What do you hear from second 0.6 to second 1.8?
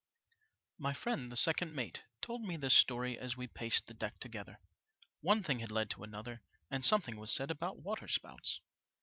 My friend, the second